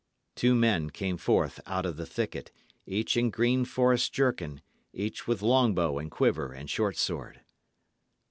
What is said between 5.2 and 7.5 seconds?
with long bow and quiver and short sword.